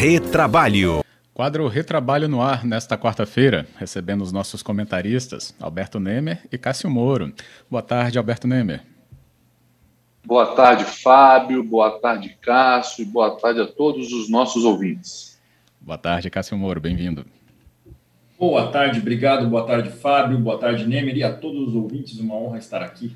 [0.00, 1.04] Retrabalho.
[1.34, 7.30] Quadro Retrabalho no ar nesta quarta-feira, recebendo os nossos comentaristas, Alberto Nemer e Cássio Moro.
[7.70, 8.80] Boa tarde, Alberto Nemer.
[10.24, 11.62] Boa tarde, Fábio.
[11.62, 13.02] Boa tarde, Cássio.
[13.02, 15.38] E boa tarde a todos os nossos ouvintes.
[15.78, 16.80] Boa tarde, Cássio Moro.
[16.80, 17.26] Bem-vindo.
[18.38, 19.46] Boa tarde, obrigado.
[19.50, 20.38] Boa tarde, Fábio.
[20.38, 21.14] Boa tarde, Nemer.
[21.14, 23.14] E a todos os ouvintes, uma honra estar aqui.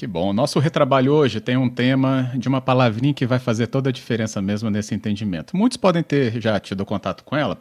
[0.00, 0.32] Que bom.
[0.32, 4.40] Nosso retrabalho hoje tem um tema de uma palavrinha que vai fazer toda a diferença
[4.40, 5.54] mesmo nesse entendimento.
[5.54, 7.58] Muitos podem ter já tido contato com ela,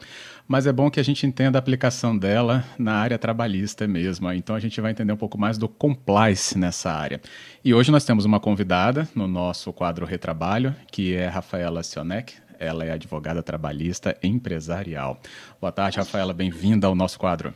[0.47, 4.31] mas é bom que a gente entenda a aplicação dela na área trabalhista mesmo.
[4.31, 7.19] Então a gente vai entender um pouco mais do compliance nessa área.
[7.61, 12.35] E hoje nós temos uma convidada no nosso quadro Retrabalho, que é Rafaela Sionek.
[12.57, 15.19] Ela é advogada trabalhista empresarial.
[15.59, 16.33] Boa tarde, Rafaela.
[16.33, 17.53] Bem-vinda ao nosso quadro.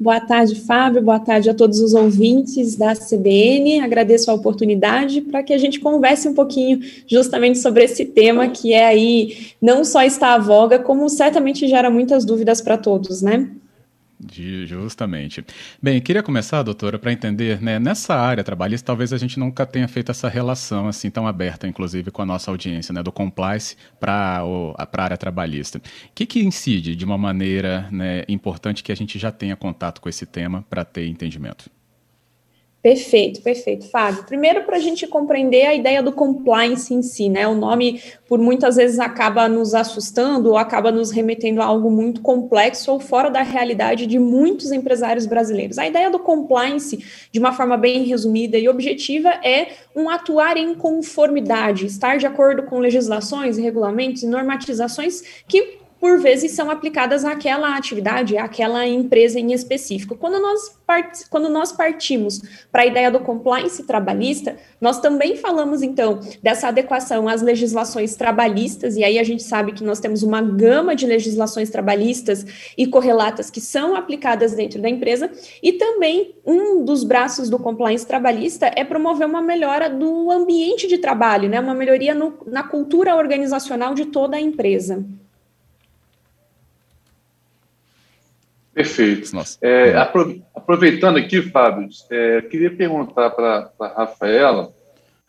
[0.00, 1.02] Boa tarde, Fábio.
[1.02, 3.80] Boa tarde a todos os ouvintes da CBN.
[3.80, 8.72] Agradeço a oportunidade para que a gente converse um pouquinho justamente sobre esse tema que
[8.72, 13.50] é aí não só está à voga, como certamente gera muitas dúvidas para todos, né?
[14.66, 15.44] Justamente.
[15.82, 19.88] Bem, queria começar, doutora, para entender, né, nessa área trabalhista, talvez a gente nunca tenha
[19.88, 24.42] feito essa relação assim tão aberta, inclusive com a nossa audiência, né, do compliance para
[24.76, 25.78] a área trabalhista.
[25.78, 25.82] O
[26.14, 30.08] que, que incide de uma maneira né, importante que a gente já tenha contato com
[30.08, 31.70] esse tema para ter entendimento?
[32.82, 34.24] Perfeito, perfeito, Fábio.
[34.24, 37.46] Primeiro, para a gente compreender a ideia do compliance em si, né?
[37.46, 42.22] O nome, por muitas vezes, acaba nos assustando ou acaba nos remetendo a algo muito
[42.22, 45.76] complexo ou fora da realidade de muitos empresários brasileiros.
[45.76, 50.74] A ideia do compliance, de uma forma bem resumida e objetiva, é um atuar em
[50.74, 57.76] conformidade, estar de acordo com legislações, regulamentos e normatizações que por vezes são aplicadas àquela
[57.76, 60.16] atividade, àquela empresa em específico.
[60.16, 61.28] Quando nós, part...
[61.28, 62.40] Quando nós partimos
[62.72, 68.96] para a ideia do compliance trabalhista, nós também falamos, então, dessa adequação às legislações trabalhistas,
[68.96, 72.46] e aí a gente sabe que nós temos uma gama de legislações trabalhistas
[72.78, 75.30] e correlatas que são aplicadas dentro da empresa,
[75.62, 80.96] e também um dos braços do compliance trabalhista é promover uma melhora do ambiente de
[80.96, 85.04] trabalho, né, uma melhoria no, na cultura organizacional de toda a empresa.
[88.80, 89.30] Perfeito.
[89.60, 89.94] É,
[90.54, 94.72] aproveitando aqui, Fábio, é, queria perguntar para a Rafaela.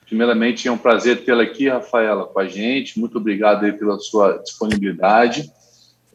[0.05, 2.99] Primeiramente, é um prazer tê-la aqui, Rafaela, com a gente.
[2.99, 5.51] Muito obrigado aí pela sua disponibilidade.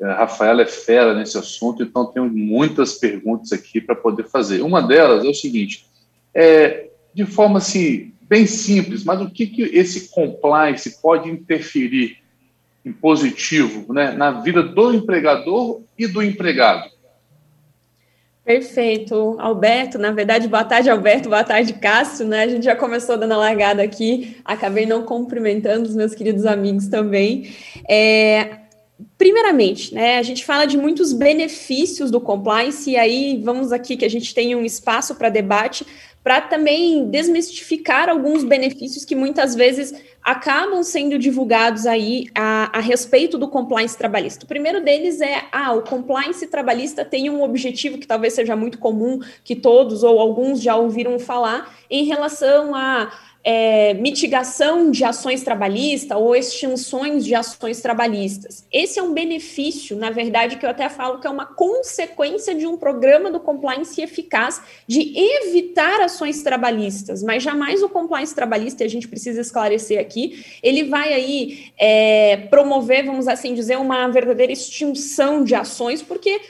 [0.00, 4.62] É, a Rafaela é fera nesse assunto, então tenho muitas perguntas aqui para poder fazer.
[4.62, 5.86] Uma delas é o seguinte:
[6.34, 12.16] é, de forma assim, bem simples, mas o que, que esse compliance pode interferir
[12.82, 16.95] em positivo né, na vida do empregador e do empregado?
[18.46, 19.98] Perfeito, Alberto.
[19.98, 21.28] Na verdade, boa tarde, Alberto.
[21.28, 22.24] Boa tarde, Cássio.
[22.24, 22.44] Né?
[22.44, 24.36] A gente já começou dando a largada aqui.
[24.44, 27.50] Acabei não cumprimentando os meus queridos amigos também.
[27.90, 28.65] É,
[29.18, 34.04] primeiramente, né, a gente fala de muitos benefícios do compliance, e aí vamos aqui que
[34.04, 35.86] a gente tem um espaço para debate,
[36.22, 43.38] para também desmistificar alguns benefícios que muitas vezes acabam sendo divulgados aí a, a, respeito
[43.38, 44.44] do compliance trabalhista.
[44.44, 48.76] O primeiro deles é, ah, o compliance trabalhista tem um objetivo que talvez seja muito
[48.76, 53.12] comum, que todos ou alguns já ouviram falar, em relação a
[53.48, 58.66] é, mitigação de ações trabalhistas ou extinções de ações trabalhistas.
[58.72, 62.66] Esse é um benefício, na verdade, que eu até falo que é uma consequência de
[62.66, 68.86] um programa do compliance eficaz de evitar ações trabalhistas, mas jamais o compliance trabalhista, e
[68.86, 74.52] a gente precisa esclarecer aqui, ele vai aí é, promover, vamos assim dizer, uma verdadeira
[74.52, 76.40] extinção de ações, porque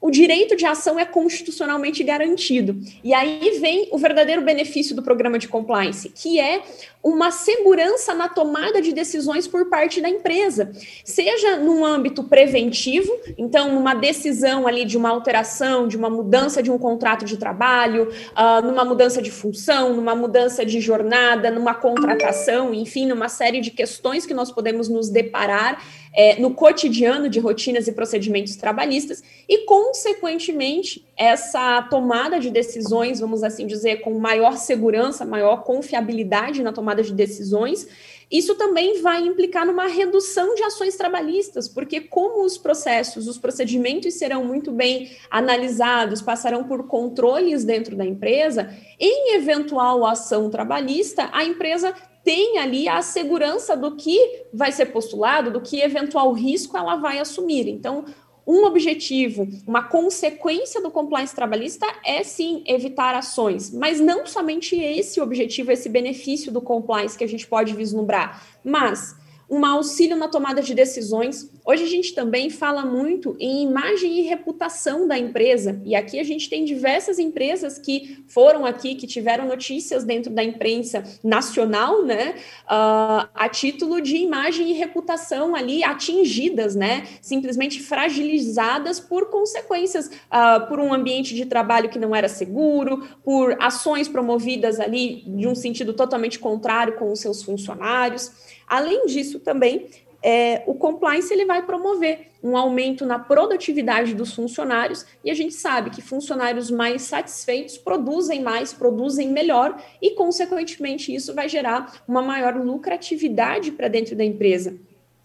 [0.00, 2.78] o direito de ação é constitucionalmente garantido.
[3.02, 6.62] E aí vem o verdadeiro benefício do programa de compliance, que é
[7.06, 10.72] uma segurança na tomada de decisões por parte da empresa,
[11.04, 16.68] seja num âmbito preventivo, então numa decisão ali de uma alteração, de uma mudança de
[16.68, 22.74] um contrato de trabalho, uh, numa mudança de função, numa mudança de jornada, numa contratação,
[22.74, 25.80] enfim, numa série de questões que nós podemos nos deparar
[26.12, 33.42] é, no cotidiano de rotinas e procedimentos trabalhistas e, consequentemente, essa tomada de decisões, vamos
[33.42, 37.88] assim dizer, com maior segurança, maior confiabilidade na tomada de decisões,
[38.30, 44.14] isso também vai implicar numa redução de ações trabalhistas, porque como os processos, os procedimentos
[44.14, 51.44] serão muito bem analisados, passarão por controles dentro da empresa, em eventual ação trabalhista, a
[51.44, 56.96] empresa tem ali a segurança do que vai ser postulado, do que eventual risco ela
[56.96, 57.68] vai assumir.
[57.68, 58.04] Então,
[58.46, 65.20] um objetivo, uma consequência do compliance trabalhista é sim evitar ações, mas não somente esse
[65.20, 69.16] objetivo, esse benefício do compliance que a gente pode vislumbrar, mas
[69.48, 71.50] um auxílio na tomada de decisões.
[71.64, 76.24] Hoje a gente também fala muito em imagem e reputação da empresa, e aqui a
[76.24, 82.34] gente tem diversas empresas que foram aqui, que tiveram notícias dentro da imprensa nacional, né,
[82.64, 90.66] uh, a título de imagem e reputação ali atingidas, né, simplesmente fragilizadas por consequências, uh,
[90.68, 95.54] por um ambiente de trabalho que não era seguro, por ações promovidas ali de um
[95.54, 98.55] sentido totalmente contrário com os seus funcionários.
[98.66, 99.86] Além disso, também,
[100.22, 105.54] é, o compliance ele vai promover um aumento na produtividade dos funcionários e a gente
[105.54, 112.22] sabe que funcionários mais satisfeitos produzem mais, produzem melhor e, consequentemente, isso vai gerar uma
[112.22, 114.76] maior lucratividade para dentro da empresa.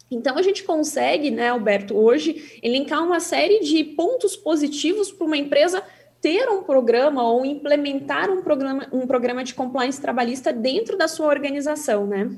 [0.09, 5.38] Então, a gente consegue, né, Alberto, hoje, elencar uma série de pontos positivos para uma
[5.38, 5.81] empresa
[6.19, 11.27] ter um programa ou implementar um programa, um programa de compliance trabalhista dentro da sua
[11.27, 12.29] organização, né?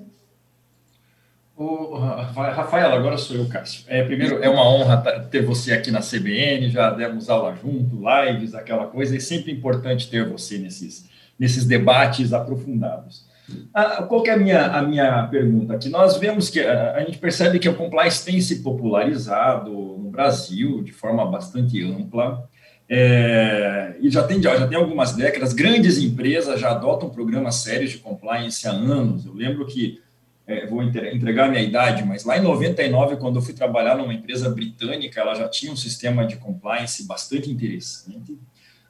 [1.56, 3.84] O, Rafaela, agora sou eu, Cássio.
[3.88, 4.98] É, primeiro, é uma honra
[5.30, 10.10] ter você aqui na CBN, já demos aula junto, lives, aquela coisa, é sempre importante
[10.10, 11.08] ter você nesses,
[11.38, 13.32] nesses debates aprofundados.
[13.72, 15.90] Ah, qual é a minha, a minha pergunta aqui?
[15.90, 20.82] Nós vemos que a, a gente percebe que o compliance tem se popularizado no Brasil
[20.82, 22.50] de forma bastante ampla,
[22.90, 27.98] é, e já tem, já tem algumas décadas, grandes empresas já adotam programas sérios de
[27.98, 29.26] compliance há anos.
[29.26, 30.02] Eu lembro que
[30.46, 34.50] é, vou entregar minha idade, mas lá em 99, quando eu fui trabalhar numa empresa
[34.50, 38.38] britânica, ela já tinha um sistema de compliance bastante interessante.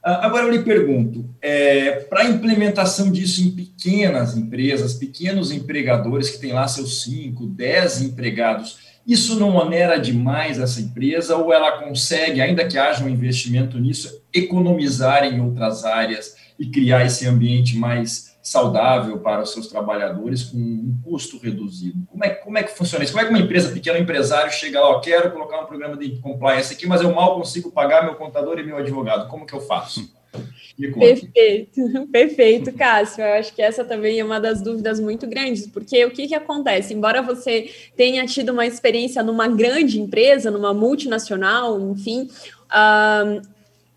[0.04, 6.32] Ah, agora eu lhe pergunto, é, para a implementação disso em pequenas empresas, pequenos empregadores
[6.32, 11.84] que têm lá seus 5, 10 empregados, isso não onera demais essa empresa ou ela
[11.84, 17.78] consegue, ainda que haja um investimento nisso, economizar em outras áreas e criar esse ambiente
[17.78, 22.06] mais saudável para os seus trabalhadores com um custo reduzido.
[22.12, 23.14] Como é, como é que funciona isso?
[23.14, 26.18] Como é que uma empresa pequena, um empresário, chega lá, quero colocar um programa de
[26.18, 29.30] compliance aqui, mas eu mal consigo pagar meu contador e meu advogado.
[29.30, 30.12] Como que eu faço?
[30.76, 31.82] Perfeito,
[32.12, 33.24] perfeito, Cássio.
[33.24, 36.34] Eu acho que essa também é uma das dúvidas muito grandes, porque o que, que
[36.34, 36.96] acontece?
[36.96, 42.28] Embora você tenha tido uma experiência numa grande empresa, numa multinacional, enfim,
[42.72, 43.53] uh,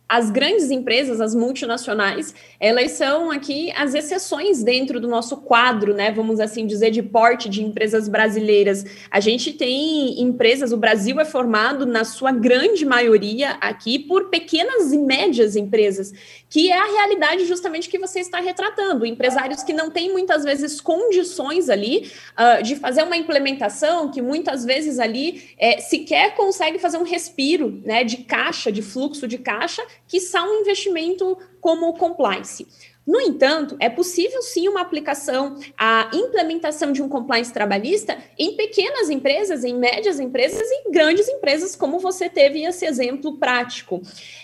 [0.09, 6.13] as grandes empresas, as multinacionais, elas são aqui as exceções dentro do nosso quadro, né?
[6.13, 8.85] Vamos assim dizer, de porte de empresas brasileiras.
[9.11, 14.93] A gente tem empresas, o Brasil é formado, na sua grande maioria, aqui, por pequenas
[14.93, 16.13] e médias empresas,
[16.49, 19.05] que é a realidade justamente que você está retratando.
[19.05, 24.65] Empresários que não têm muitas vezes condições ali uh, de fazer uma implementação, que muitas
[24.65, 29.83] vezes ali é, sequer consegue fazer um respiro né, de caixa, de fluxo de caixa,
[30.07, 32.67] que são um investimento como o compliance.
[33.07, 39.09] No entanto, é possível sim uma aplicação, a implementação de um compliance trabalhista em pequenas
[39.09, 44.03] empresas, em médias empresas e grandes empresas, como você teve esse exemplo prático.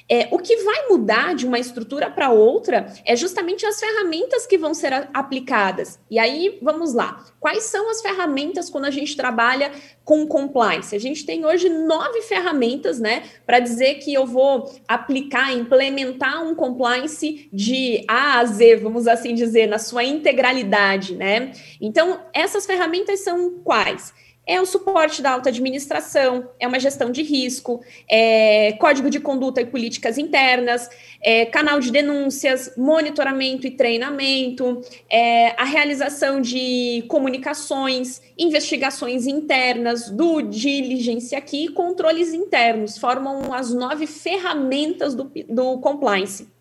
[0.09, 4.57] É, o que vai mudar de uma estrutura para outra é justamente as ferramentas que
[4.57, 5.99] vão ser aplicadas.
[6.09, 7.25] E aí, vamos lá.
[7.41, 9.73] Quais são as ferramentas quando a gente trabalha
[10.05, 10.95] com compliance?
[10.95, 16.55] A gente tem hoje nove ferramentas, né, para dizer que eu vou aplicar, implementar um
[16.55, 21.53] compliance de A a Z, vamos assim dizer, na sua integralidade, né?
[21.81, 24.15] Então, essas ferramentas são quais?
[24.47, 29.61] é o suporte da alta administração, é uma gestão de risco, é código de conduta
[29.61, 30.89] e políticas internas,
[31.23, 40.43] é canal de denúncias, monitoramento e treinamento, é a realização de comunicações, investigações internas, do
[40.43, 46.52] diligência aqui controles internos, formam as nove ferramentas do, do compliance.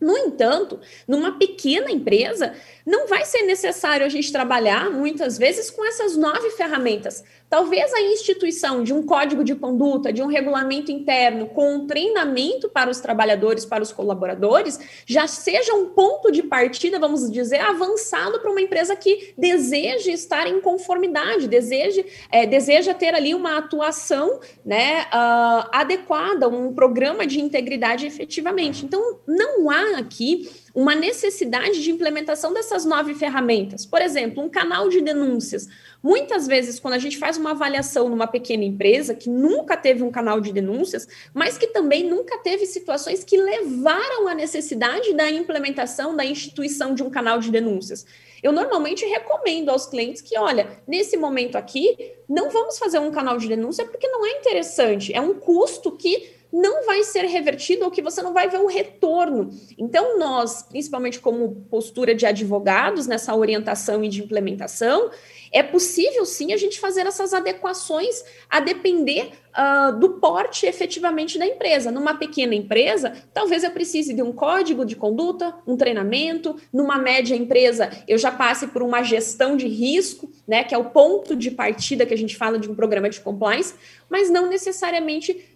[0.00, 5.84] No entanto, numa pequena empresa, não vai ser necessário a gente trabalhar muitas vezes com
[5.84, 7.24] essas nove ferramentas.
[7.48, 12.68] Talvez a instituição de um código de conduta, de um regulamento interno, com um treinamento
[12.68, 18.40] para os trabalhadores, para os colaboradores, já seja um ponto de partida, vamos dizer, avançado
[18.40, 24.40] para uma empresa que deseja estar em conformidade, deseja, é, deseja ter ali uma atuação
[24.64, 28.84] né, uh, adequada, um programa de integridade efetivamente.
[28.84, 33.86] Então, não há aqui uma necessidade de implementação dessas nove ferramentas.
[33.86, 35.66] Por exemplo, um canal de denúncias.
[36.02, 40.10] Muitas vezes, quando a gente faz uma avaliação numa pequena empresa que nunca teve um
[40.10, 46.14] canal de denúncias, mas que também nunca teve situações que levaram à necessidade da implementação
[46.14, 48.04] da instituição de um canal de denúncias.
[48.42, 53.38] Eu normalmente recomendo aos clientes que, olha, nesse momento aqui, não vamos fazer um canal
[53.38, 57.90] de denúncia porque não é interessante, é um custo que não vai ser revertido ou
[57.90, 59.50] que você não vai ver um retorno.
[59.76, 65.10] Então, nós, principalmente como postura de advogados nessa orientação e de implementação,
[65.52, 71.46] é possível sim a gente fazer essas adequações a depender uh, do porte efetivamente da
[71.46, 71.90] empresa.
[71.90, 76.56] Numa pequena empresa, talvez eu precise de um código de conduta, um treinamento.
[76.72, 80.90] Numa média empresa, eu já passe por uma gestão de risco, né, que é o
[80.90, 83.74] ponto de partida que a gente fala de um programa de compliance,
[84.08, 85.55] mas não necessariamente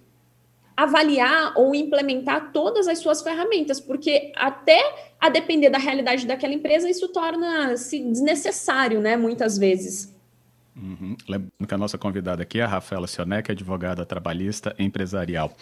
[0.82, 4.80] avaliar ou implementar todas as suas ferramentas, porque até
[5.20, 10.14] a depender da realidade daquela empresa, isso torna-se desnecessário, né, muitas vezes.
[10.74, 11.14] Uhum.
[11.28, 15.52] Lembrando que a nossa convidada aqui é a Rafaela Sionec, advogada trabalhista empresarial.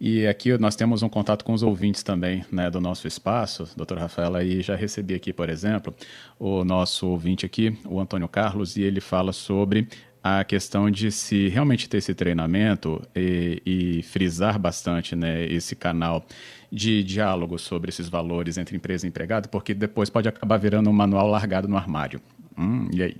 [0.00, 4.02] E aqui nós temos um contato com os ouvintes também né, do nosso espaço, doutora
[4.02, 5.92] Rafaela, e já recebi aqui, por exemplo,
[6.38, 9.88] o nosso ouvinte aqui, o Antônio Carlos, e ele fala sobre
[10.22, 16.24] a questão de se realmente ter esse treinamento e, e, frisar bastante né, esse canal
[16.70, 20.92] de diálogo sobre esses valores entre empresa e empregado, porque depois pode acabar virando um
[20.92, 22.20] manual largado no armário.
[22.56, 23.16] Hum, e aí?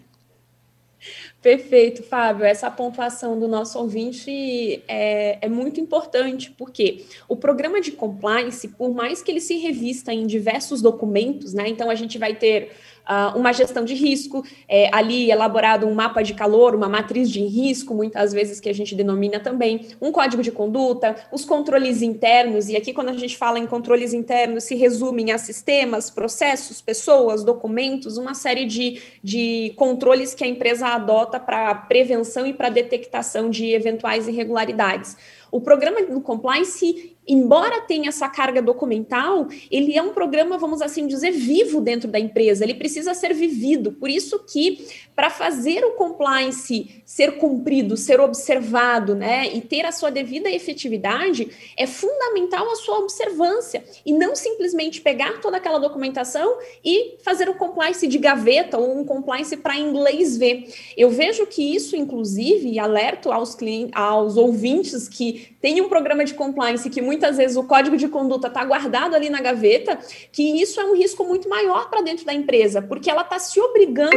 [1.40, 2.44] Perfeito, Fábio.
[2.44, 8.92] Essa pontuação do nosso ouvinte é, é, muito importante, porque o programa de compliance, por
[8.92, 11.68] mais que ele se revista em diversos documentos, né?
[11.68, 12.72] Então a gente vai ter
[13.08, 17.40] uh, uma gestão de risco, é, ali elaborado um mapa de calor, uma matriz de
[17.40, 22.68] risco, muitas vezes que a gente denomina também, um código de conduta, os controles internos,
[22.68, 27.44] e aqui quando a gente fala em controles internos, se resumem a sistemas, processos, pessoas,
[27.44, 33.50] documentos, uma série de, de controles que a empresa adota para prevenção e para detectação
[33.50, 35.16] de eventuais irregularidades.
[35.50, 41.06] O programa do compliance embora tenha essa carga documental, ele é um programa, vamos assim
[41.06, 43.92] dizer, vivo dentro da empresa, ele precisa ser vivido.
[43.92, 44.84] Por isso que,
[45.20, 51.46] para fazer o compliance ser cumprido, ser observado, né, e ter a sua devida efetividade,
[51.76, 57.54] é fundamental a sua observância, e não simplesmente pegar toda aquela documentação e fazer o
[57.54, 60.72] compliance de gaveta ou um compliance para inglês ver.
[60.96, 66.32] Eu vejo que isso, inclusive, alerto aos, clientes, aos ouvintes que têm um programa de
[66.32, 69.98] compliance que muitas vezes o código de conduta está guardado ali na gaveta,
[70.32, 73.60] que isso é um risco muito maior para dentro da empresa, porque ela está se
[73.60, 74.16] obrigando,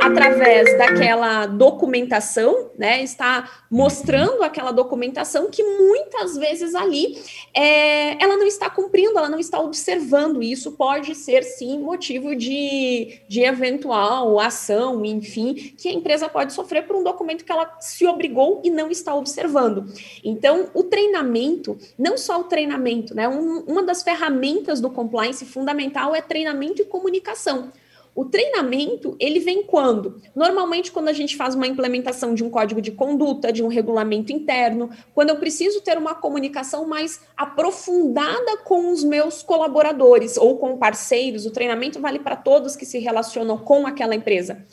[0.00, 0.35] através
[0.78, 7.18] daquela documentação, né, está mostrando aquela documentação que muitas vezes ali
[7.54, 12.34] é, ela não está cumprindo, ela não está observando, e isso pode ser sim motivo
[12.34, 17.76] de, de eventual ação, enfim, que a empresa pode sofrer por um documento que ela
[17.80, 19.86] se obrigou e não está observando.
[20.24, 23.28] Então, o treinamento não só o treinamento, né?
[23.28, 27.72] Um, uma das ferramentas do compliance fundamental é treinamento e comunicação.
[28.16, 30.22] O treinamento, ele vem quando?
[30.34, 34.32] Normalmente, quando a gente faz uma implementação de um código de conduta, de um regulamento
[34.32, 40.78] interno, quando eu preciso ter uma comunicação mais aprofundada com os meus colaboradores ou com
[40.78, 44.64] parceiros, o treinamento vale para todos que se relacionam com aquela empresa.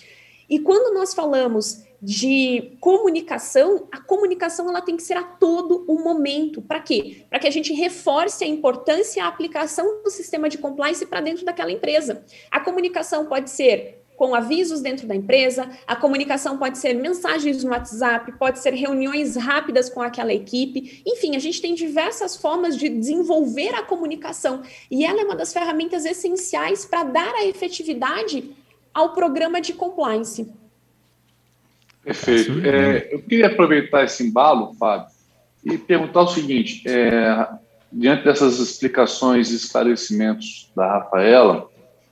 [0.49, 6.03] E quando nós falamos de comunicação, a comunicação ela tem que ser a todo o
[6.03, 6.61] momento.
[6.61, 7.23] Para quê?
[7.29, 11.21] Para que a gente reforce a importância e a aplicação do sistema de compliance para
[11.21, 12.25] dentro daquela empresa.
[12.51, 17.71] A comunicação pode ser com avisos dentro da empresa, a comunicação pode ser mensagens no
[17.71, 21.01] WhatsApp, pode ser reuniões rápidas com aquela equipe.
[21.07, 25.53] Enfim, a gente tem diversas formas de desenvolver a comunicação e ela é uma das
[25.53, 28.53] ferramentas essenciais para dar a efetividade
[28.93, 30.51] ao programa de compliance.
[32.03, 32.65] Perfeito.
[32.65, 35.07] É, eu queria aproveitar esse embalo, Fábio,
[35.63, 37.47] e perguntar o seguinte: é,
[37.91, 41.67] diante dessas explicações e esclarecimentos da Rafaela,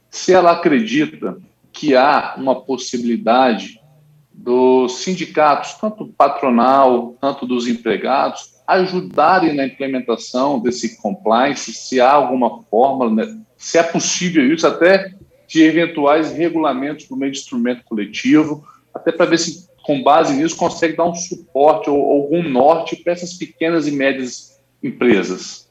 [0.10, 1.38] se ela acredita
[1.74, 3.80] que há uma possibilidade
[4.32, 12.64] dos sindicatos, tanto patronal, tanto dos empregados, ajudarem na implementação desse compliance, se há alguma
[12.64, 15.14] forma, né, se é possível isso, até
[15.48, 20.56] de eventuais regulamentos por meio de instrumento coletivo, até para ver se com base nisso,
[20.56, 25.70] consegue dar um suporte ou algum norte para essas pequenas e médias empresas.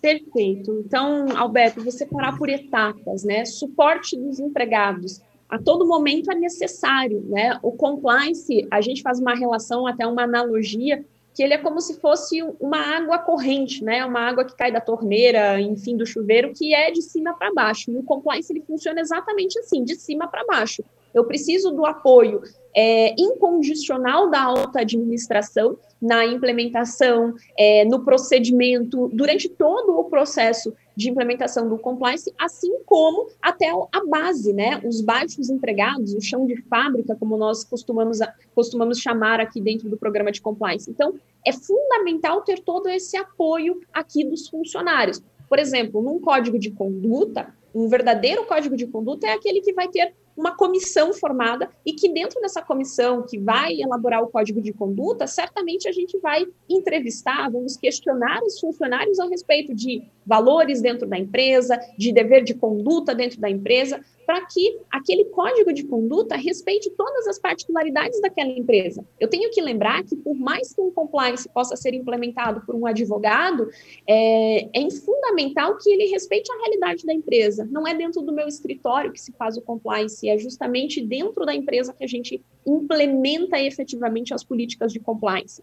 [0.00, 0.82] Perfeito.
[0.86, 3.44] Então, Alberto, você parar por etapas, né?
[3.44, 5.20] Suporte dos empregados.
[5.46, 7.58] A todo momento é necessário, né?
[7.62, 11.04] O compliance, a gente faz uma relação, até uma analogia,
[11.34, 14.06] que ele é como se fosse uma água corrente, né?
[14.06, 17.90] Uma água que cai da torneira, enfim, do chuveiro, que é de cima para baixo.
[17.90, 20.82] E o compliance ele funciona exatamente assim, de cima para baixo.
[21.12, 22.42] Eu preciso do apoio
[22.80, 31.10] é, incondicional da alta administração na implementação, é, no procedimento, durante todo o processo de
[31.10, 34.80] implementação do compliance, assim como até a base, né?
[34.84, 38.20] Os baixos empregados, o chão de fábrica, como nós costumamos,
[38.54, 40.88] costumamos chamar aqui dentro do programa de compliance.
[40.88, 45.20] Então, é fundamental ter todo esse apoio aqui dos funcionários.
[45.48, 49.88] Por exemplo, num código de conduta, um verdadeiro código de conduta é aquele que vai
[49.88, 54.72] ter uma comissão formada e que dentro dessa comissão que vai elaborar o código de
[54.72, 61.08] conduta, certamente a gente vai entrevistar, vamos questionar os funcionários a respeito de valores dentro
[61.08, 66.36] da empresa, de dever de conduta dentro da empresa, para que aquele código de conduta
[66.36, 69.02] respeite todas as particularidades daquela empresa.
[69.18, 72.84] Eu tenho que lembrar que, por mais que um compliance possa ser implementado por um
[72.84, 73.70] advogado,
[74.06, 77.66] é, é fundamental que ele respeite a realidade da empresa.
[77.70, 81.54] Não é dentro do meu escritório que se faz o compliance, é justamente dentro da
[81.54, 85.62] empresa que a gente implementa efetivamente as políticas de compliance.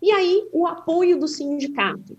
[0.00, 2.16] E aí, o apoio do sindicato.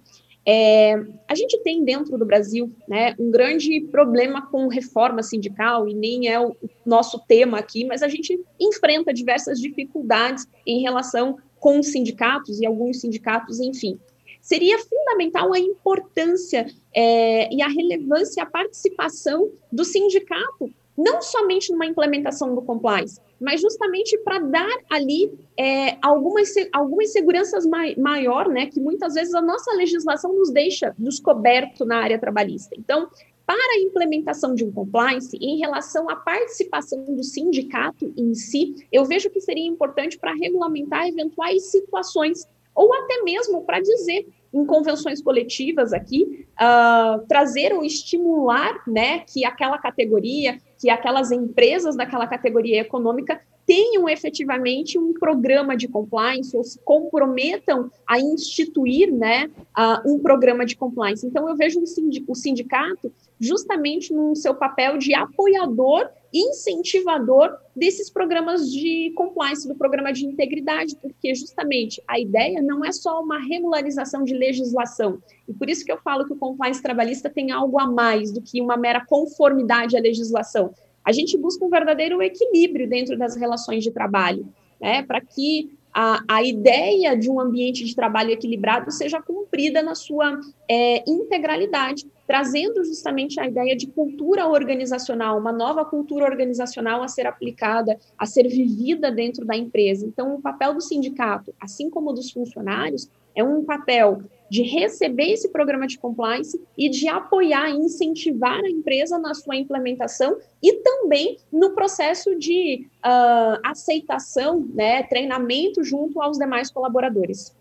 [0.52, 0.96] É,
[1.28, 6.28] a gente tem dentro do Brasil né, um grande problema com reforma sindical, e nem
[6.28, 11.92] é o nosso tema aqui, mas a gente enfrenta diversas dificuldades em relação com os
[11.92, 14.00] sindicatos e alguns sindicatos, enfim.
[14.42, 16.66] Seria fundamental a importância
[16.96, 23.62] é, e a relevância, a participação do sindicato não somente numa implementação do compliance, mas
[23.62, 29.42] justamente para dar ali é, algumas, algumas seguranças mai, maior, né, que muitas vezes a
[29.42, 32.76] nossa legislação nos deixa descoberto na área trabalhista.
[32.78, 33.08] Então,
[33.46, 39.06] para a implementação de um compliance, em relação à participação do sindicato em si, eu
[39.06, 45.22] vejo que seria importante para regulamentar eventuais situações, ou até mesmo para dizer em convenções
[45.22, 52.82] coletivas aqui, uh, trazer ou estimular né, que aquela categoria, que aquelas empresas daquela categoria
[52.82, 60.18] econômica tenham efetivamente um programa de compliance ou se comprometam a instituir né, uh, um
[60.18, 61.24] programa de compliance.
[61.24, 61.80] Então, eu vejo
[62.28, 70.12] o sindicato justamente no seu papel de apoiador incentivador desses programas de compliance, do programa
[70.12, 75.22] de integridade, porque justamente a ideia não é só uma regularização de legislação.
[75.48, 78.42] E por isso que eu falo que o compliance trabalhista tem algo a mais do
[78.42, 80.74] que uma mera conformidade à legislação.
[81.04, 84.48] A gente busca um verdadeiro equilíbrio dentro das relações de trabalho,
[84.80, 89.96] né, para que a, a ideia de um ambiente de trabalho equilibrado seja cumprida na
[89.96, 97.08] sua é, integralidade, trazendo justamente a ideia de cultura organizacional, uma nova cultura organizacional a
[97.08, 100.06] ser aplicada, a ser vivida dentro da empresa.
[100.06, 105.50] Então, o papel do sindicato, assim como dos funcionários, é um papel de receber esse
[105.50, 111.38] programa de compliance e de apoiar e incentivar a empresa na sua implementação e também
[111.52, 117.56] no processo de uh, aceitação, né, treinamento junto aos demais colaboradores.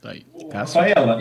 [0.00, 0.24] Tá aí.
[0.52, 1.18] Rafaela,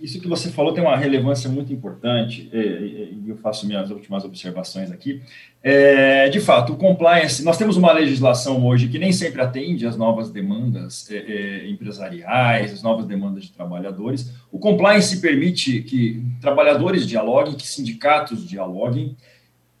[0.00, 4.90] isso que você falou tem uma relevância muito importante, e eu faço minhas últimas observações
[4.90, 5.20] aqui.
[5.62, 9.96] É, de fato, o compliance, nós temos uma legislação hoje que nem sempre atende às
[9.96, 14.32] novas demandas é, é, empresariais, às novas demandas de trabalhadores.
[14.50, 19.16] O compliance permite que trabalhadores dialoguem, que sindicatos dialoguem,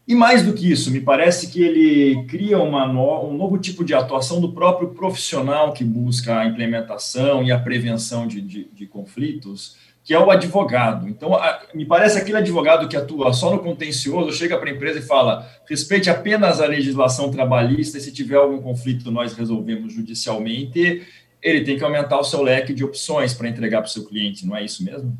[0.06, 3.94] e mais do que isso, me parece que ele cria no, um novo tipo de
[3.94, 9.76] atuação do próprio profissional que busca a implementação e a prevenção de, de, de conflitos,
[10.04, 11.08] que é o advogado.
[11.08, 14.98] Então, a, me parece aquele advogado que atua só no contencioso, chega para a empresa
[14.98, 21.06] e fala: respeite apenas a legislação trabalhista, e se tiver algum conflito, nós resolvemos judicialmente.
[21.40, 24.46] Ele tem que aumentar o seu leque de opções para entregar para o seu cliente,
[24.46, 25.16] não é isso mesmo?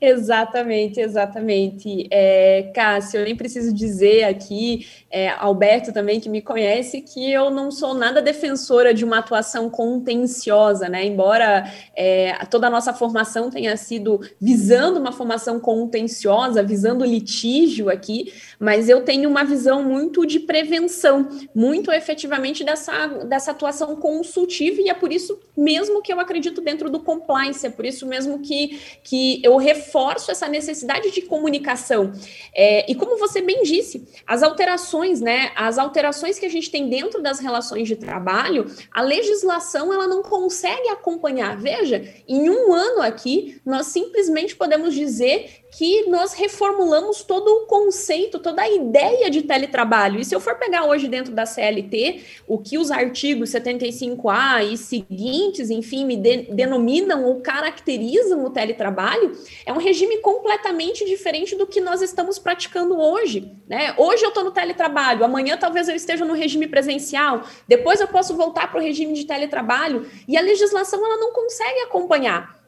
[0.00, 2.08] Exatamente, exatamente.
[2.10, 7.50] É, Cássio, eu nem preciso dizer aqui, é, Alberto também, que me conhece, que eu
[7.50, 11.04] não sou nada defensora de uma atuação contenciosa, né?
[11.04, 18.32] Embora é, toda a nossa formação tenha sido visando uma formação contenciosa, visando litígio aqui,
[18.58, 24.88] mas eu tenho uma visão muito de prevenção, muito efetivamente dessa, dessa atuação consultiva, e
[24.88, 28.80] é por isso mesmo que eu acredito dentro do compliance, é por isso mesmo que,
[29.02, 32.12] que eu reforço essa necessidade de comunicação.
[32.54, 35.52] É, e como você bem disse, as alterações, né?
[35.54, 40.22] As alterações que a gente tem dentro das relações de trabalho, a legislação ela não
[40.22, 41.56] consegue acompanhar.
[41.56, 48.38] Veja, em um ano aqui, nós simplesmente podemos dizer que nós reformulamos todo o conceito,
[48.38, 50.20] toda a ideia de teletrabalho.
[50.20, 54.76] E se eu for pegar hoje dentro da CLT, o que os artigos 75A e
[54.76, 59.32] seguintes, enfim, me de, denominam ou caracterizam o teletrabalho,
[59.64, 63.52] é um regime completamente diferente do que nós estamos praticando hoje.
[63.68, 63.94] Né?
[63.96, 68.34] Hoje eu estou no teletrabalho, amanhã talvez eu esteja no regime presencial, depois eu posso
[68.34, 72.59] voltar para o regime de teletrabalho, e a legislação ela não consegue acompanhar.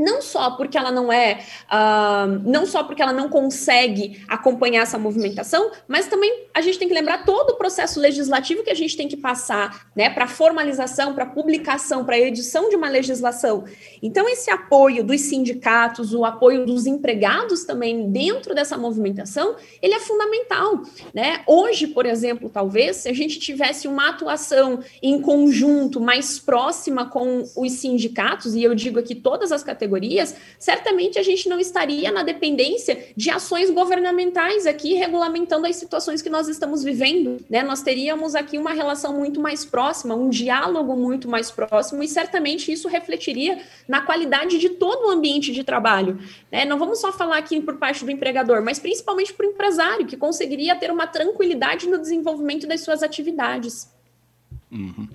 [0.00, 4.98] Não só porque ela não é, uh, não só porque ela não consegue acompanhar essa
[4.98, 8.96] movimentação, mas também a gente tem que lembrar todo o processo legislativo que a gente
[8.96, 13.64] tem que passar, né, para formalização, para publicação, para edição de uma legislação.
[14.02, 20.00] Então esse apoio dos sindicatos, o apoio dos empregados também dentro dessa movimentação, ele é
[20.00, 21.42] fundamental, né?
[21.46, 27.44] Hoje, por exemplo, talvez se a gente tivesse uma atuação em conjunto mais próxima com
[27.56, 32.12] os sindicatos, e eu digo aqui todas as categorias categorias, certamente a gente não estaria
[32.12, 37.62] na dependência de ações governamentais aqui regulamentando as situações que nós estamos vivendo, né?
[37.62, 42.70] Nós teríamos aqui uma relação muito mais próxima, um diálogo muito mais próximo, e certamente
[42.70, 46.18] isso refletiria na qualidade de todo o ambiente de trabalho.
[46.50, 46.64] Né?
[46.64, 50.16] Não vamos só falar aqui por parte do empregador, mas principalmente para o empresário, que
[50.16, 53.90] conseguiria ter uma tranquilidade no desenvolvimento das suas atividades.
[54.70, 55.08] Uhum.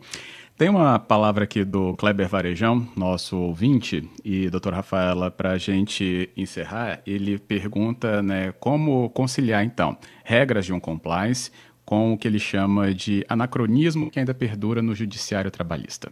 [0.57, 6.29] Tem uma palavra aqui do Kleber Varejão, nosso ouvinte, e doutor Rafaela, para a gente
[6.37, 11.51] encerrar, ele pergunta né, como conciliar, então, regras de um compliance
[11.83, 16.09] com o que ele chama de anacronismo que ainda perdura no judiciário trabalhista.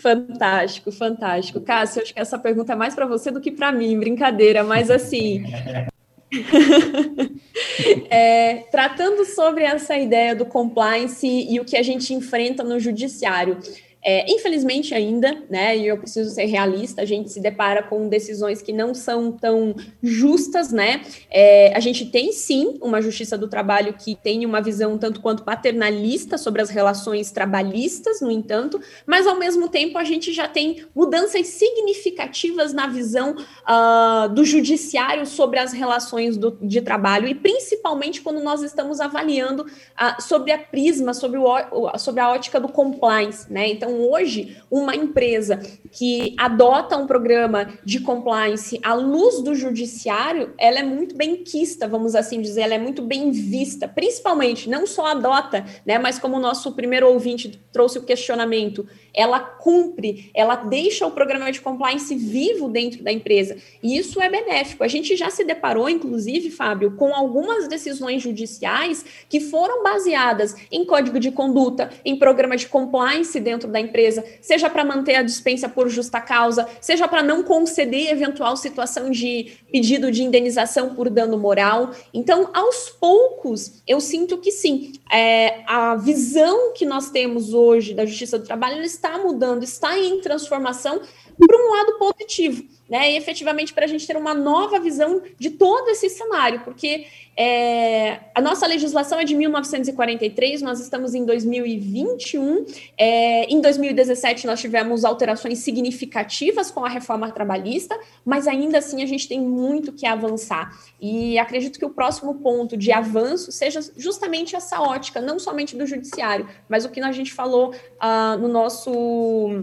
[0.00, 1.60] Fantástico, fantástico.
[1.60, 4.92] Cássio, acho que essa pergunta é mais para você do que para mim, brincadeira, mas
[4.92, 5.42] assim,
[8.10, 13.58] é, tratando sobre essa ideia do compliance e o que a gente enfrenta no judiciário.
[14.06, 18.60] É, infelizmente ainda, né, e eu preciso ser realista, a gente se depara com decisões
[18.60, 23.94] que não são tão justas, né, é, a gente tem sim uma justiça do trabalho
[23.94, 29.38] que tem uma visão tanto quanto paternalista sobre as relações trabalhistas, no entanto, mas ao
[29.38, 35.72] mesmo tempo a gente já tem mudanças significativas na visão uh, do judiciário sobre as
[35.72, 41.38] relações do, de trabalho, e principalmente quando nós estamos avaliando uh, sobre a prisma, sobre,
[41.38, 45.60] o, sobre a ótica do compliance, né, então então, hoje, uma empresa
[45.92, 51.86] que adota um programa de compliance à luz do judiciário, ela é muito bem quista,
[51.86, 56.36] vamos assim dizer, ela é muito bem vista, principalmente, não só adota, né, mas como
[56.36, 62.14] o nosso primeiro ouvinte trouxe o questionamento, ela cumpre, ela deixa o programa de compliance
[62.14, 63.56] vivo dentro da empresa.
[63.82, 64.82] E isso é benéfico.
[64.82, 70.84] A gente já se deparou, inclusive, Fábio, com algumas decisões judiciais que foram baseadas em
[70.84, 75.68] código de conduta, em programa de compliance dentro da empresa, seja para manter a dispensa
[75.68, 81.38] por justa causa, seja para não conceder eventual situação de pedido de indenização por dano
[81.38, 81.90] moral.
[82.12, 88.04] Então, aos poucos, eu sinto que sim, é, a visão que nós temos hoje da
[88.04, 91.00] Justiça do Trabalho está mudando, está em transformação
[91.38, 93.12] para um lado positivo, né?
[93.12, 98.20] E efetivamente para a gente ter uma nova visão de todo esse cenário, porque é,
[98.34, 102.64] a nossa legislação é de 1943, nós estamos em 2021.
[102.96, 109.06] É, em 2017, nós tivemos alterações significativas com a reforma trabalhista, mas ainda assim a
[109.06, 110.70] gente tem muito que avançar.
[111.00, 115.86] E acredito que o próximo ponto de avanço seja justamente essa ótica, não somente do
[115.86, 119.62] judiciário, mas o que a gente falou uh, no nosso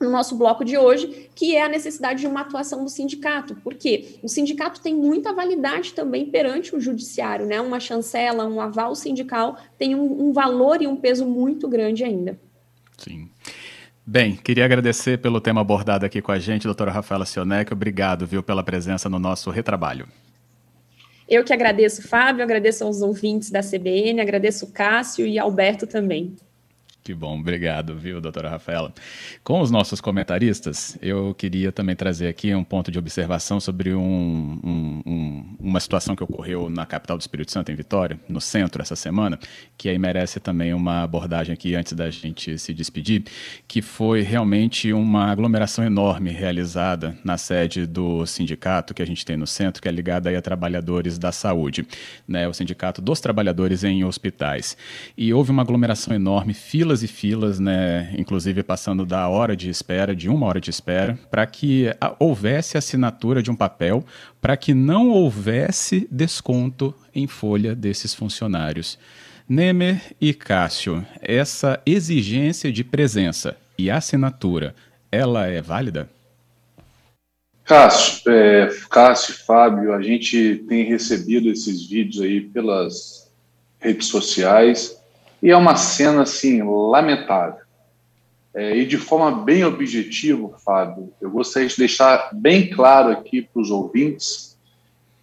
[0.00, 3.54] no nosso bloco de hoje, que é a necessidade de uma atuação do sindicato.
[3.56, 4.18] Por quê?
[4.22, 7.60] O sindicato tem muita validade também perante o judiciário, né?
[7.60, 12.40] Uma chancela, um aval sindical tem um, um valor e um peso muito grande ainda.
[12.96, 13.28] Sim.
[14.06, 17.70] Bem, queria agradecer pelo tema abordado aqui com a gente, doutora Rafaela Sionec.
[17.70, 20.08] Obrigado, viu, pela presença no nosso retrabalho.
[21.28, 26.34] Eu que agradeço, Fábio, agradeço aos ouvintes da CBN, agradeço o Cássio e Alberto também.
[27.10, 28.94] Que bom, obrigado, viu, doutora Rafaela.
[29.42, 34.00] Com os nossos comentaristas, eu queria também trazer aqui um ponto de observação sobre um,
[34.00, 35.29] um, um,
[35.60, 39.38] uma situação que ocorreu na capital do Espírito Santo, em Vitória, no centro, essa semana,
[39.78, 43.24] que aí merece também uma abordagem aqui antes da gente se despedir,
[43.66, 49.36] que foi realmente uma aglomeração enorme realizada na sede do sindicato que a gente tem
[49.36, 51.86] no centro, que é ligado aí a trabalhadores da saúde,
[52.26, 54.76] né, o Sindicato dos Trabalhadores em Hospitais.
[55.16, 59.70] E houve uma aglomeração enorme, fila filas e filas, né, inclusive passando da hora de
[59.70, 61.86] espera, de uma hora de espera, para que
[62.18, 64.04] houvesse assinatura de um papel,
[64.40, 65.49] para que não houvesse
[66.10, 68.98] desconto em folha desses funcionários.
[69.48, 74.74] Nemer e Cássio, essa exigência de presença e assinatura,
[75.10, 76.08] ela é válida?
[77.64, 83.30] Cássio, é, Cássio, Fábio, a gente tem recebido esses vídeos aí pelas
[83.80, 85.00] redes sociais
[85.42, 87.64] e é uma cena, assim, lamentável.
[88.52, 93.62] É, e de forma bem objetiva, Fábio, eu gostaria de deixar bem claro aqui para
[93.62, 94.49] os ouvintes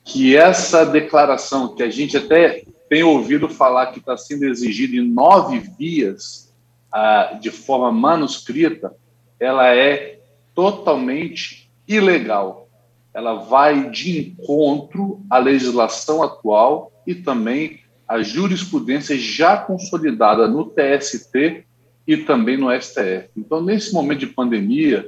[0.08, 5.06] que essa declaração, que a gente até tem ouvido falar que está sendo exigida em
[5.06, 6.56] nove vias
[6.90, 8.96] ah, de forma manuscrita,
[9.38, 10.20] ela é
[10.56, 12.70] totalmente ilegal.
[13.14, 21.66] Ela vai de encontro à legislação atual e também à jurisprudência já consolidada no TST
[22.08, 23.30] e também no STF.
[23.36, 25.06] Então, nesse momento de pandemia,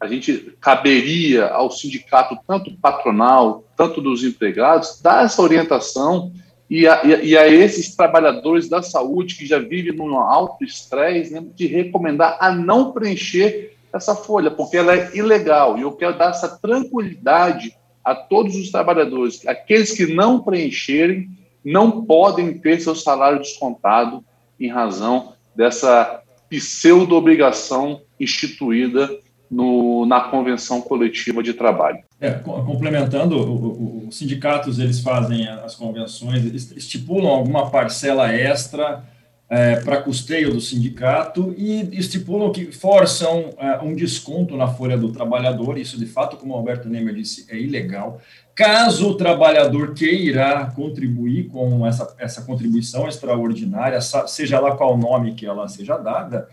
[0.00, 6.32] a gente caberia ao sindicato, tanto patronal, tanto dos empregados, dar essa orientação
[6.70, 11.44] e a, e a, esses trabalhadores da saúde que já vivem num alto estresse, né,
[11.54, 15.76] de recomendar a não preencher essa folha, porque ela é ilegal.
[15.76, 19.46] E eu quero dar essa tranquilidade a todos os trabalhadores.
[19.46, 21.28] Aqueles que não preencherem
[21.62, 24.24] não podem ter seu salário descontado
[24.58, 29.10] em razão dessa pseudo-obrigação instituída
[29.50, 31.98] no, na convenção coletiva de trabalho.
[32.20, 39.02] É, complementando, os sindicatos eles fazem as convenções, estipulam alguma parcela extra
[39.48, 45.10] é, para custeio do sindicato e estipulam que forçam é, um desconto na folha do
[45.10, 45.76] trabalhador.
[45.76, 48.20] Isso, de fato, como o Alberto Nemer disse, é ilegal.
[48.54, 55.46] Caso o trabalhador queira contribuir com essa, essa contribuição extraordinária, seja lá qual nome que
[55.46, 56.48] ela seja dada,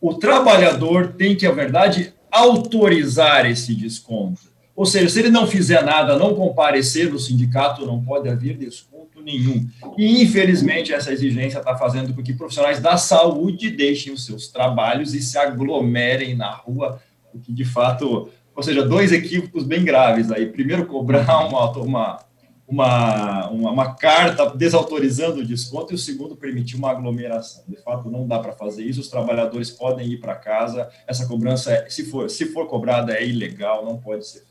[0.00, 4.50] o trabalhador tem que, a verdade, autorizar esse desconto.
[4.74, 9.20] Ou seja, se ele não fizer nada, não comparecer no sindicato, não pode haver desconto
[9.20, 9.68] nenhum.
[9.98, 15.14] E, infelizmente, essa exigência está fazendo com que profissionais da saúde deixem os seus trabalhos
[15.14, 17.00] e se aglomerem na rua,
[17.34, 20.46] o que, de fato, ou seja, dois equívocos bem graves aí.
[20.46, 22.29] Primeiro, cobrar uma, uma
[22.70, 27.64] uma, uma, uma, carta desautorizando o desconto e o segundo permitir uma aglomeração.
[27.66, 31.72] De fato, não dá para fazer isso, os trabalhadores podem ir para casa, essa cobrança,
[31.72, 34.44] é, se for, se for cobrada, é ilegal, não pode ser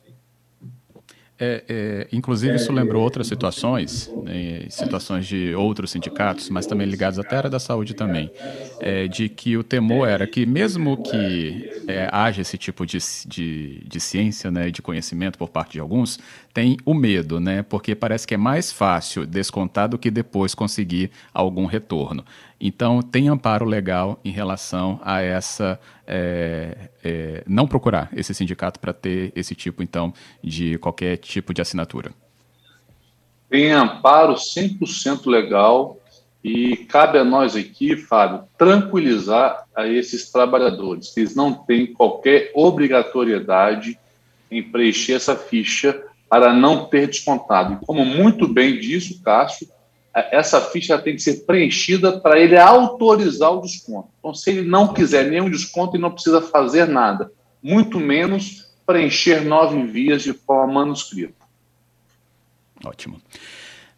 [1.39, 7.17] é, é, inclusive, isso lembrou outras situações, né, situações de outros sindicatos, mas também ligados
[7.17, 8.31] até à área da saúde também,
[8.79, 13.83] é, de que o temor era que, mesmo que é, haja esse tipo de, de,
[13.87, 16.19] de ciência, né, de conhecimento por parte de alguns,
[16.53, 21.09] tem o medo, né, porque parece que é mais fácil descontar do que depois conseguir
[21.33, 22.23] algum retorno.
[22.59, 25.79] Então, tem amparo legal em relação a essa.
[26.05, 31.61] É, é, não procurar esse sindicato para ter esse tipo, então, de qualquer tipo de
[31.61, 32.11] assinatura.
[33.49, 35.97] Tem amparo 100% legal
[36.43, 43.99] e cabe a nós aqui, Fábio, tranquilizar a esses trabalhadores eles não têm qualquer obrigatoriedade
[44.49, 47.73] em preencher essa ficha para não ter descontado.
[47.73, 49.67] E como muito bem disse o Cássio,
[50.13, 54.09] essa ficha tem que ser preenchida para ele autorizar o desconto.
[54.19, 59.41] Então, se ele não quiser nenhum desconto, ele não precisa fazer nada, muito menos preencher
[59.41, 61.45] nove vias de forma manuscrita.
[62.83, 63.21] Ótimo.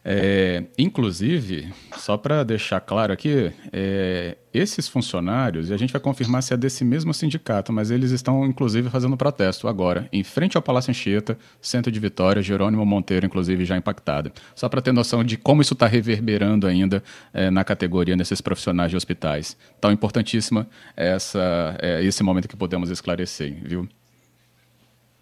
[0.04, 6.42] É, inclusive, só para deixar claro aqui, é, esses funcionários, e a gente vai confirmar
[6.42, 10.64] se é desse mesmo sindicato, mas eles estão inclusive fazendo protesto agora, em frente ao
[10.64, 14.32] Palácio Anchieta, centro de Vitória, Jerônimo Monteiro, inclusive, já impactada.
[14.56, 18.90] Só para ter noção de como isso está reverberando ainda é, na categoria nesses profissionais
[18.90, 19.56] de hospitais.
[19.80, 23.88] Tão importantíssima essa, é, esse momento que podemos esclarecer, viu?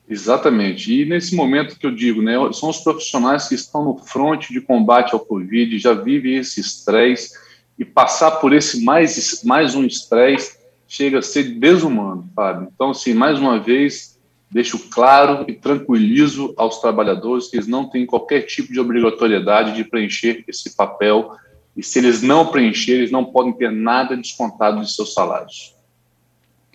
[0.09, 0.91] Exatamente.
[0.91, 4.59] E nesse momento que eu digo, né, são os profissionais que estão no fronte de
[4.59, 7.37] combate ao Covid, já vivem esse estresse,
[7.77, 12.69] e passar por esse mais, mais um estresse chega a ser desumano, Fábio.
[12.73, 14.19] Então, assim, mais uma vez,
[14.49, 19.83] deixo claro e tranquilizo aos trabalhadores que eles não têm qualquer tipo de obrigatoriedade de
[19.83, 21.31] preencher esse papel,
[21.77, 25.75] e se eles não preencherem, eles não podem ter nada descontado de seus salários.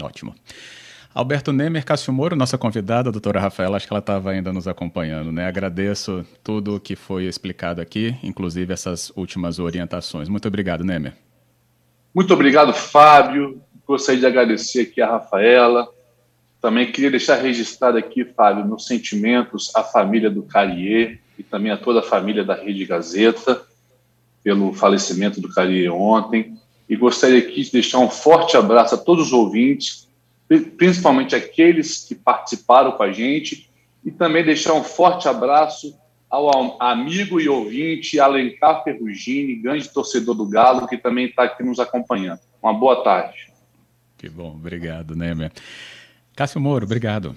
[0.00, 0.34] Ótimo.
[1.14, 4.66] Alberto Nemer, Cássio Moro, nossa convidada, a doutora Rafaela, acho que ela estava ainda nos
[4.66, 5.46] acompanhando, né?
[5.46, 10.28] Agradeço tudo o que foi explicado aqui, inclusive essas últimas orientações.
[10.28, 11.12] Muito obrigado, Nemer.
[12.12, 13.62] Muito obrigado, Fábio.
[13.86, 15.86] Gostaria de agradecer aqui a Rafaela.
[16.60, 21.76] Também queria deixar registrado aqui, Fábio, meus sentimentos à família do Carier e também a
[21.76, 23.62] toda a família da Rede Gazeta
[24.42, 26.58] pelo falecimento do Carier ontem.
[26.88, 30.03] E gostaria aqui de deixar um forte abraço a todos os ouvintes
[30.76, 33.70] principalmente aqueles que participaram com a gente,
[34.04, 40.46] e também deixar um forte abraço ao amigo e ouvinte Alencar Ferrugini, grande torcedor do
[40.46, 42.40] Galo, que também está aqui nos acompanhando.
[42.62, 43.52] Uma boa tarde.
[44.18, 45.52] Que bom, obrigado, Nemer.
[46.34, 47.36] Cássio Moro, obrigado.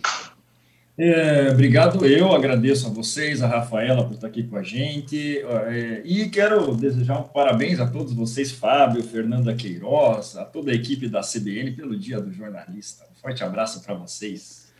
[0.99, 5.37] É, obrigado, eu agradeço a vocês, a Rafaela, por estar aqui com a gente.
[5.39, 10.73] É, e quero desejar um parabéns a todos vocês, Fábio, Fernanda Queiroz, a toda a
[10.73, 13.05] equipe da CBN pelo Dia do Jornalista.
[13.11, 14.73] Um forte abraço para vocês.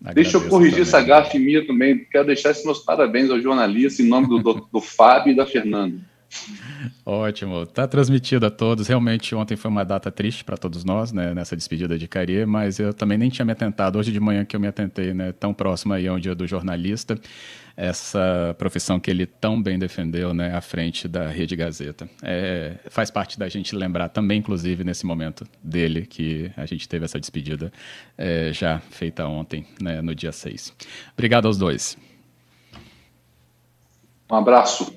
[0.00, 0.88] Agradeço Deixa eu corrigir também.
[0.88, 2.02] essa gafe minha também.
[2.10, 5.44] Quero deixar esses meus parabéns ao jornalista em nome do, do, do Fábio e da
[5.44, 5.98] Fernanda.
[7.04, 8.86] Ótimo, está transmitido a todos.
[8.86, 12.78] Realmente ontem foi uma data triste para todos nós, né, nessa despedida de Caria, mas
[12.78, 15.52] eu também nem tinha me atentado hoje de manhã que eu me atentei, né, tão
[15.54, 17.18] próximo aí ao dia do jornalista,
[17.76, 22.08] essa profissão que ele tão bem defendeu, né, à frente da Rede Gazeta.
[22.22, 27.04] É, faz parte da gente lembrar também, inclusive nesse momento dele que a gente teve
[27.04, 27.72] essa despedida
[28.16, 30.74] é, já feita ontem, né, no dia 6.
[31.14, 31.96] Obrigado aos dois.
[34.30, 34.92] Um abraço.